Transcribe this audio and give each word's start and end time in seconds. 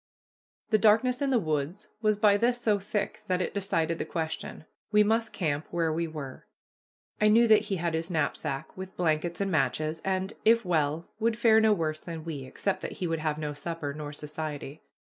The 0.71 0.79
darkness 0.79 1.21
in 1.21 1.29
the 1.29 1.37
woods 1.37 1.87
was 2.01 2.17
by 2.17 2.35
this 2.35 2.59
so 2.59 2.79
thick 2.79 3.21
that 3.27 3.39
it 3.39 3.53
decided 3.53 3.99
the 3.99 4.03
question. 4.05 4.65
We 4.91 5.03
must 5.03 5.31
camp 5.31 5.67
where 5.69 5.93
we 5.93 6.07
were. 6.07 6.47
I 7.21 7.27
knew 7.27 7.47
that 7.47 7.65
he 7.65 7.75
had 7.75 7.93
his 7.93 8.09
knapsack, 8.09 8.75
with 8.75 8.97
blankets 8.97 9.41
and 9.41 9.51
matches, 9.51 10.01
and, 10.03 10.33
if 10.43 10.65
well, 10.65 11.07
would 11.19 11.37
fare 11.37 11.61
no 11.61 11.71
worse 11.71 11.99
than 11.99 12.25
we, 12.25 12.45
except 12.45 12.81
that 12.81 12.93
he 12.93 13.05
would 13.05 13.19
have 13.19 13.37
no 13.37 13.53
supper 13.53 13.93
nor 13.93 14.11
society. 14.11 14.81